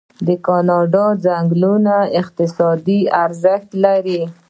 د 0.27 0.29
کاناډا 0.45 1.05
ځنګلونه 1.25 1.95
اقتصادي 2.21 2.99
ارزښت 3.23 3.69
لري. 3.83 4.21